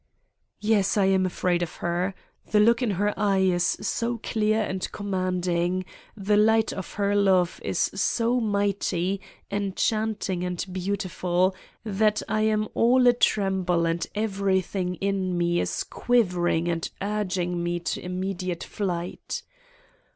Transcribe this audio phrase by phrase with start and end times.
[0.61, 2.15] Yes, I am afraid of her.
[2.49, 5.85] The look in her eye is so clear and commanding,
[6.17, 13.05] the light of her love is so mighty, enchanting and beautiful that I am all
[13.07, 19.43] atremble and everything in me is quivering and urging me to immediate flight.